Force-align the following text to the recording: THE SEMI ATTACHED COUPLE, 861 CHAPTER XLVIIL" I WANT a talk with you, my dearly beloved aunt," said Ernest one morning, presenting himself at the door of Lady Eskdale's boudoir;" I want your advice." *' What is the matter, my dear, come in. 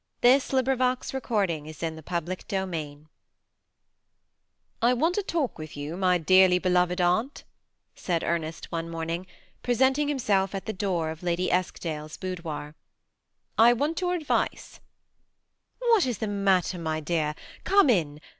THE 0.21 0.39
SEMI 0.39 0.61
ATTACHED 0.67 1.21
COUPLE, 1.21 1.41
861 1.43 2.03
CHAPTER 2.03 2.55
XLVIIL" 2.55 3.05
I 4.81 4.93
WANT 4.95 5.19
a 5.19 5.21
talk 5.21 5.59
with 5.59 5.77
you, 5.77 5.95
my 5.95 6.17
dearly 6.17 6.57
beloved 6.57 6.99
aunt," 6.99 7.43
said 7.95 8.23
Ernest 8.23 8.71
one 8.71 8.89
morning, 8.89 9.27
presenting 9.61 10.07
himself 10.07 10.55
at 10.55 10.65
the 10.65 10.73
door 10.73 11.11
of 11.11 11.21
Lady 11.21 11.51
Eskdale's 11.51 12.17
boudoir;" 12.17 12.73
I 13.69 13.73
want 13.73 14.01
your 14.01 14.15
advice." 14.15 14.79
*' 15.33 15.77
What 15.77 16.07
is 16.07 16.17
the 16.17 16.25
matter, 16.25 16.79
my 16.79 16.99
dear, 16.99 17.35
come 17.63 17.87
in. 17.87 18.21